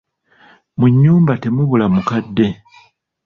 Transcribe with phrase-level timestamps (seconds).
[0.77, 2.47] Mu nnyumba temubula mukadde.